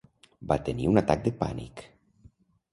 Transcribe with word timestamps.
Va 0.51 0.57
tenir 0.69 0.89
un 0.93 1.03
atac 1.03 1.23
de 1.29 1.35
pànic. 1.45 1.87